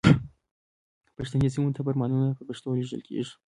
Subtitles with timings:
[1.15, 3.33] پښتني سیمو ته فرمانونه په پښتو لیږل کیږي.